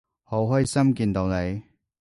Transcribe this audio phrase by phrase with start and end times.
[0.23, 1.61] 好開心見到你